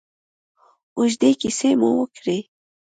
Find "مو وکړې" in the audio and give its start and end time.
1.79-2.37